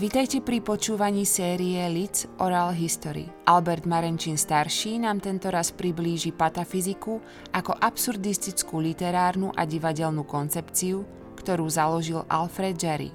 [0.00, 3.28] Vítajte pri počúvaní série Lids Oral History.
[3.44, 7.20] Albert Marenčín starší nám tento raz priblíži patafyziku
[7.52, 11.04] ako absurdistickú literárnu a divadelnú koncepciu,
[11.36, 13.12] ktorú založil Alfred Jarry.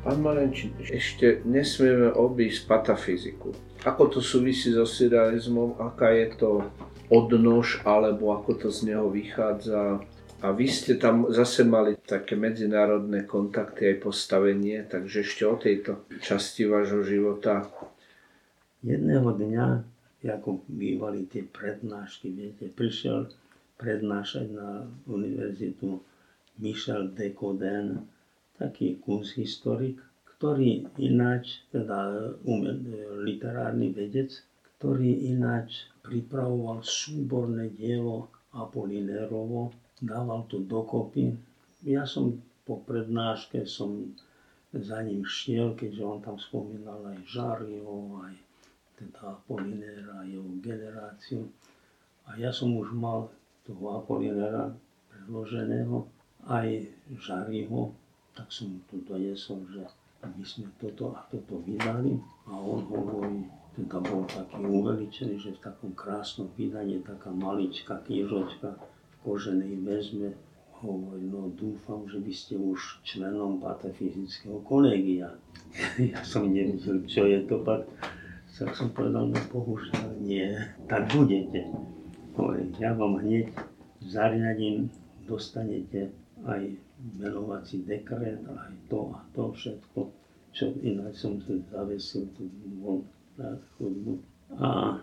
[0.00, 3.52] Pán Marenčín, ešte nesmieme obísť patafyziku.
[3.84, 6.64] Ako to súvisí so surrealizmom, aká je to
[7.10, 10.00] odnož, alebo ako to z neho vychádza.
[10.40, 16.08] A vy ste tam zase mali také medzinárodné kontakty aj postavenie, takže ešte o tejto
[16.24, 17.68] časti vášho života.
[18.80, 19.66] Jedného dňa,
[20.24, 23.28] ako bývali tie prednášky, viete, prišiel
[23.76, 26.00] prednášať na univerzitu
[26.56, 28.08] Michel Decoden,
[28.56, 30.00] taký kunsthistorik,
[30.36, 32.32] ktorý ináč, teda
[33.24, 34.40] literárny vedec,
[34.80, 41.36] ktorý ináč pripravoval súborné dielo Apolinérovo, dával to dokopy.
[41.84, 44.16] Ja som po prednáške som
[44.72, 48.34] za ním šiel, keďže on tam spomínal aj Žario, aj
[48.96, 51.44] teda Apolinéra, jeho generáciu.
[52.24, 53.28] A ja som už mal
[53.68, 54.72] toho Apolinéra
[55.12, 56.08] predloženého,
[56.48, 56.88] aj
[57.20, 57.92] Žariho,
[58.32, 59.84] tak som tu dojesol, že
[60.24, 62.16] my sme toto a toto vydali.
[62.48, 63.44] A on hovorí,
[63.76, 70.34] teda bol taký uveličený, že v takom krásnom vydaní taká maličká knižočka v koženej väzme
[70.80, 75.36] hovorí, no dúfam, že by ste už členom patafyzického kolegia.
[76.12, 77.84] ja som nevedel, čo je to, pak
[78.60, 80.52] tak som povedal, no bohužiaľ nie,
[80.84, 81.64] tak budete.
[82.36, 83.48] Hovorí, ja vám hneď
[84.04, 84.92] zariadím,
[85.24, 86.12] dostanete
[86.44, 86.76] aj
[87.16, 90.00] menovací dekret, aj to a to všetko,
[90.52, 92.52] čo ináč som tu zavesil tu
[92.84, 93.00] von
[93.40, 94.20] na chodbu
[94.60, 95.00] a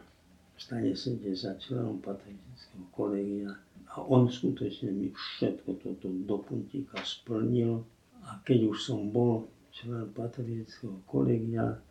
[0.54, 3.50] stane sa 10 členom patristického kolegia
[3.90, 7.82] a on skutočne mi všetko toto do puntíka splnil.
[8.22, 11.82] A keď už som bol člen patristického kolegia,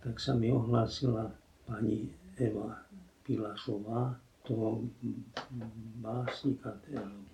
[0.00, 1.30] tak sa mi ohlásila
[1.64, 2.82] pani Eva
[3.22, 4.84] Pilašová, toho
[6.04, 7.33] básnika, literárneho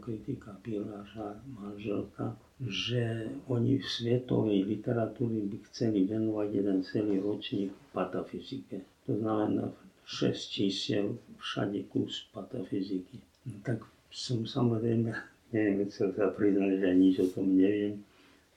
[0.00, 8.82] kritika Piláša, manželka, že oni v svetovej literatúre by chceli venovať jeden celý ročník patafyzike.
[9.06, 9.70] To znamená
[10.06, 13.22] 6 čísiel, všade kus patafyziky.
[13.46, 15.14] No, tak som samozrejme,
[15.54, 18.02] neviem, chcel sa priznať, že nič o tom neviem,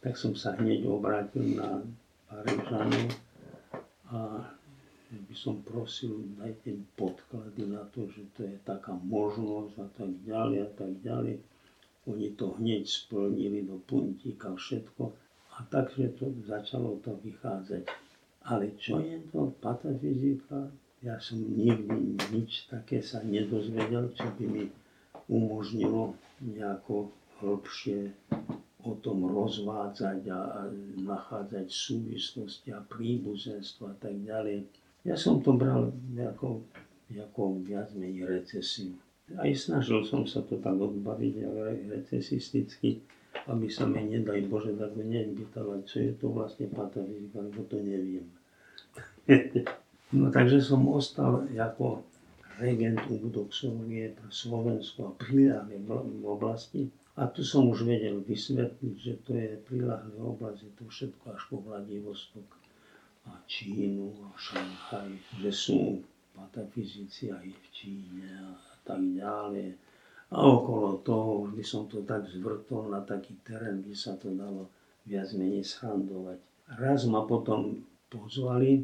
[0.02, 1.80] tak som sa hneď obrátil na
[2.28, 3.08] Parížanov
[4.10, 4.20] a
[5.18, 10.58] by som prosil, dajte podklady na to, že to je taká možnosť a tak ďalej
[10.66, 11.36] a tak ďalej.
[12.10, 15.04] Oni to hneď splnili do puntíka všetko
[15.54, 17.86] a takže to začalo to vychádzať.
[18.44, 20.68] Ale čo je to patafyzika?
[21.00, 24.66] Ja som nikdy nič také sa nedozvedel, čo by mi
[25.32, 28.12] umožnilo nejako hĺbšie
[28.84, 30.68] o tom rozvádzať a,
[31.08, 34.68] nachádzať súvislosti a príbuzenstvo a tak ďalej.
[35.04, 36.64] Ja som to bral ako,
[37.12, 38.96] ako viac menej recesiu.
[39.36, 43.04] Aj snažil som sa to tak odbaviť, ale recesisticky,
[43.52, 48.28] aby sa mi, nedaj Bože, tak nevypýtala, čo je to vlastne patafyzika, lebo to neviem.
[50.16, 52.08] no takže som ostal ako
[52.64, 56.88] regent ubudoxológie pre Slovensko a priláhle v oblasti.
[57.20, 61.42] A tu som už vedel vysvetliť, že to je priláhle oblasť, je to všetko až
[61.52, 62.63] po Vladivostok
[63.54, 66.02] Čínu a Šanghaj, že sú
[66.34, 69.78] patafyzici aj v Číne a tak ďalej.
[70.34, 74.74] A okolo toho by som to tak zvrtol na taký terén, by sa to dalo
[75.06, 76.42] viac menej schandovať.
[76.82, 78.82] Raz ma potom pozvali,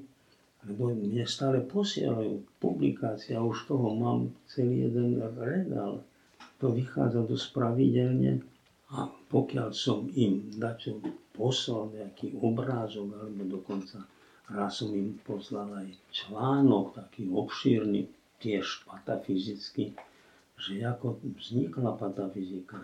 [0.70, 6.06] lebo mne stále posielajú publikácie a už toho mám celý jeden regál.
[6.62, 8.46] To vychádza dosť pravidelne
[8.94, 11.02] a pokiaľ som im dačo
[11.34, 14.06] poslal nejaký obrázok alebo dokonca
[14.50, 18.10] Raz som im poslal aj článok, taký obšírny,
[18.42, 19.94] tiež patafyzický,
[20.58, 22.82] že ako vznikla patafyzika.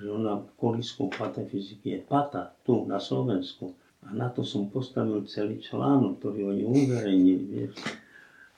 [0.00, 3.76] Že ona koliskou patafyziky je pata tu na Slovensku.
[4.04, 7.76] A na to som postavil celý článok, ktorý oni uverejnili, vieš.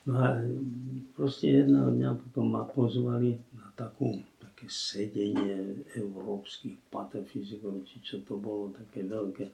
[0.07, 0.39] No a
[1.19, 8.39] proste jedného dňa potom ma pozvali na takú, také sedenie európskych patafyzikov, či čo to
[8.39, 9.51] bolo, také veľké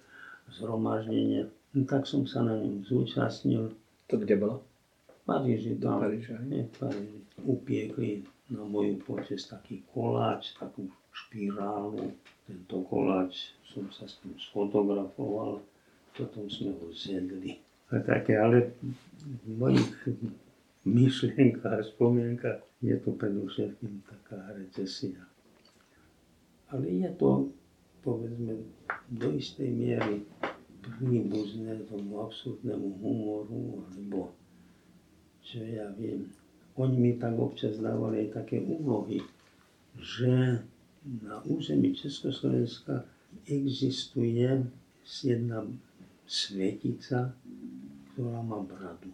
[0.51, 3.73] zhromaždenie No, tak som sa na ňom zúčastnil.
[4.05, 4.61] To kde bolo?
[5.09, 5.73] V Paríži.
[5.73, 6.69] Do Paríža, nie?
[6.69, 7.19] v Paríži.
[7.41, 8.09] Upiekli
[8.53, 12.13] na moju počest taký koláč, takú špirálu.
[12.45, 15.65] Tento koláč som sa s tým sfotografoval,
[16.13, 17.57] potom sme ho zjedli.
[17.89, 18.77] A také, ale
[19.25, 19.97] v mojich
[20.85, 25.25] myšlienkach a spomienkach je to predovšetkým taká recesia.
[26.69, 27.49] Ale je to,
[28.03, 28.59] povedzme,
[29.07, 30.27] do istej miery
[30.83, 34.35] príbuzné tomu absurdnému humoru, alebo
[35.39, 36.27] čo ja viem.
[36.75, 39.23] Oni mi tak občas dávali aj také úlohy,
[39.95, 40.59] že
[41.03, 43.07] na území Československa
[43.47, 44.67] existuje
[45.03, 45.63] jedna
[46.27, 47.31] svetica,
[48.13, 49.11] ktorá má bradu.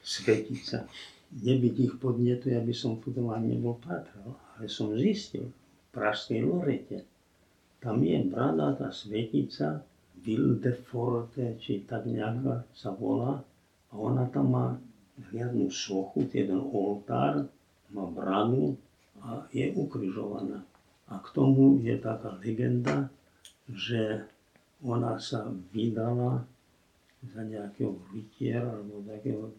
[0.00, 0.86] Svetica
[1.30, 4.34] nebyť ich podnetu, ja by som potom ani nebol pátral.
[4.58, 7.06] Ale som zistil, v Pražskej Lorete,
[7.80, 9.80] tam je bradatá svetica,
[10.84, 13.40] Forte, či tak nejaká sa volá,
[13.90, 14.66] a ona tam má
[15.32, 17.48] riadnu sochu, jeden oltár,
[17.90, 18.76] má bradu
[19.24, 20.60] a je ukrižovaná.
[21.08, 23.10] A k tomu je taká legenda,
[23.66, 24.28] že
[24.84, 26.44] ona sa vydala
[27.24, 29.52] za nejakého rytiera alebo takého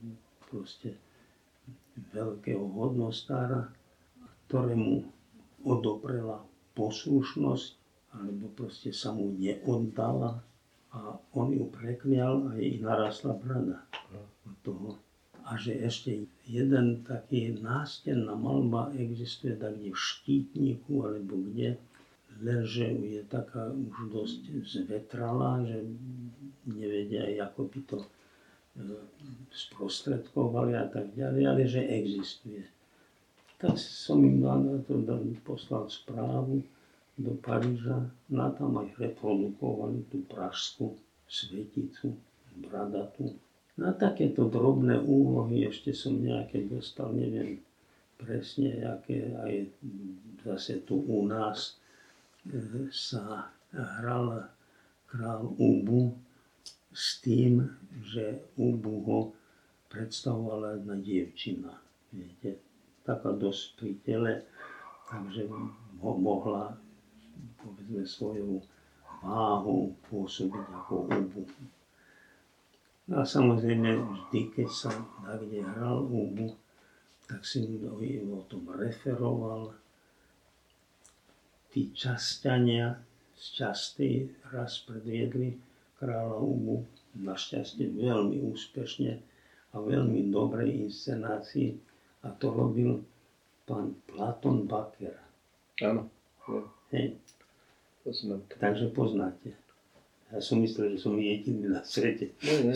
[0.50, 0.98] proste
[2.14, 3.70] veľkého hodnostára,
[4.48, 5.06] ktorému
[5.68, 6.42] odoprela
[6.74, 7.81] poslušnosť,
[8.12, 10.44] alebo proste sa mu neoddala
[10.92, 11.00] a
[11.40, 13.88] on ju preklial a jej narastla brada
[14.44, 14.90] od toho.
[15.48, 21.80] A že ešte jeden taký nástenná malba existuje tak kde v Štítniku alebo kde,
[22.44, 25.88] lenže je taká už dosť zvetralá, že
[26.68, 27.98] nevedia, ako by to
[29.52, 32.64] sprostredkovali a tak ďalej, ale že existuje.
[33.60, 35.00] Tak som im na to
[35.44, 36.64] poslal správu
[37.18, 40.96] do Paríža, na tam aj reprodukovali tú pražskú
[41.28, 42.16] sveticu,
[42.58, 43.36] bradatú.
[43.80, 47.64] Na takéto drobné úlohy ešte som nejaké dostal, neviem
[48.22, 49.54] presne, aké aj
[50.46, 51.74] zase tu u nás
[52.46, 54.46] e, sa hral
[55.10, 56.14] král Ubu,
[56.92, 57.64] s tým,
[58.04, 59.32] že úbuho
[59.88, 61.72] predstavovala jedna dievčina.
[62.12, 62.60] Viete,
[63.08, 64.34] taká dosť pri tele,
[65.08, 65.48] takže
[66.04, 66.76] ho mohla
[67.62, 68.62] povedzme svojou
[69.22, 71.44] váhu pôsobiť ako úbu.
[73.12, 74.92] No a samozrejme vždy, keď sa
[75.38, 76.56] kde hral úbu,
[77.28, 77.64] tak si
[78.28, 79.72] o tom referoval.
[81.72, 83.00] Tí časťania
[83.42, 85.56] z časti raz predviedli
[85.98, 86.86] kráľa Ubu,
[87.18, 89.12] našťastie veľmi úspešne
[89.72, 91.74] a veľmi dobrej inscenácii
[92.22, 93.02] a to robil
[93.66, 95.16] pán Platon Baker.
[95.82, 96.06] Áno.
[96.92, 97.18] Hej.
[98.04, 98.42] To.
[98.58, 99.54] Takže poznáte.
[100.32, 102.34] Ja som myslel, že som jediný na svete.
[102.42, 102.76] Nie, nie.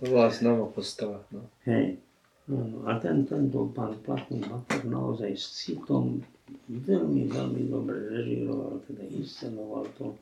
[0.00, 1.20] To bola znovu postava.
[1.28, 1.44] No.
[1.68, 2.00] Hej.
[2.44, 6.20] No, no, a ten, tento pán Platon Baker naozaj s citom
[6.68, 10.12] veľmi, veľmi dobre režiroval, teda inscenoval to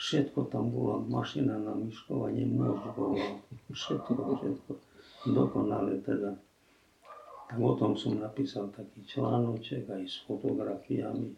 [0.00, 3.20] Všetko tam bola, mašina na myškovanie mozgov,
[3.68, 4.72] všetko, všetko.
[5.28, 6.40] Dokonale teda.
[7.52, 11.36] Tak o tom som napísal taký článoček aj s fotografiami.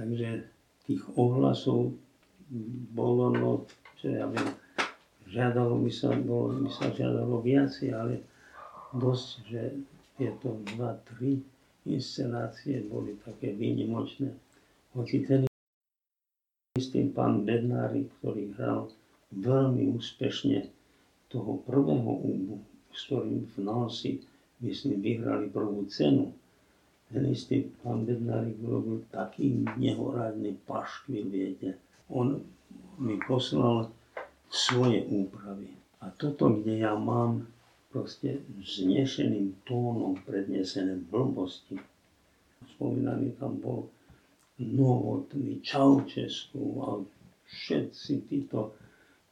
[0.00, 0.48] Takže
[0.88, 1.92] tých ohlasov
[2.96, 3.50] bolo, no,
[4.00, 4.48] čo ja viem,
[5.28, 8.24] žiadalo by sa, bolo, by sa žiadalo viacej, ale
[8.96, 9.62] dosť, že
[10.16, 11.36] tieto dva, tri
[11.84, 14.32] inscenácie boli také výnimočné.
[14.96, 15.44] Hoci ten
[16.80, 18.88] istý pán Bednári, ktorý hral
[19.36, 20.64] veľmi úspešne
[21.28, 22.56] toho prvého úbu,
[22.90, 24.10] s ktorým v Nancy,
[24.64, 26.32] myslím, vyhrali prvú cenu.
[27.10, 31.74] Ten istý pán Bednárik robil taký nehorádny paškvil, viete.
[32.06, 32.38] On
[33.02, 33.90] mi poslal
[34.46, 35.74] svoje úpravy.
[36.00, 37.50] A toto, kde ja mám
[37.90, 41.74] proste vznešeným tónom prednesené blbosti.
[42.78, 43.90] Spomínaný tam bol
[44.60, 46.88] Novotný, Čaučesku a
[47.48, 48.76] všetci títo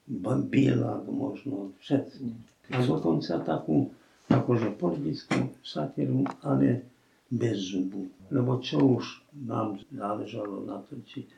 [0.09, 2.25] Bielák možno, všetci.
[2.73, 3.93] A dokonca takú
[4.33, 6.85] akože politickú satíru, ale
[7.29, 8.09] bez zubu.
[8.33, 11.29] Lebo čo už nám záležalo na to, či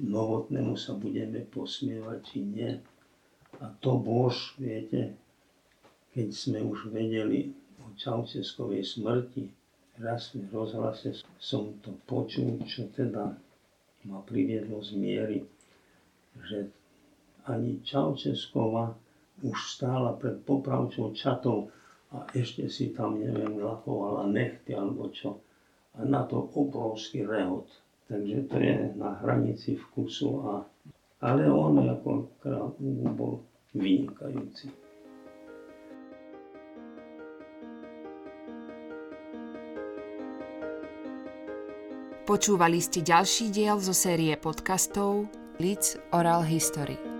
[0.00, 2.70] novotnému sa budeme posmievať, či nie.
[3.60, 5.16] A to bož, viete,
[6.12, 9.48] keď sme už vedeli o Čaučeskovej smrti,
[10.00, 13.36] raz v rozhlase som to počul, čo teda
[14.08, 15.38] ma priviedlo z miery,
[16.48, 16.72] že
[17.44, 18.96] ani Čaučeskova
[19.42, 21.68] už stála pred popravčou čatou
[22.12, 25.40] a ešte si tam, neviem, lakovala nechty alebo čo.
[25.96, 27.68] A na to obrovský rehot.
[28.08, 30.28] Takže to je na hranici vkusu.
[30.44, 30.52] A,
[31.24, 32.76] ale on ako král
[33.16, 33.40] bol
[33.72, 34.68] vynikajúci.
[42.22, 45.28] Počúvali ste ďalší diel zo série podcastov
[45.60, 47.11] Leeds Oral History.